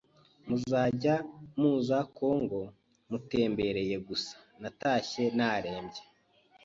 [0.47, 1.15] muzajya
[1.59, 2.59] muza Congo
[3.09, 6.01] mutembereye gusa, natashye narembye,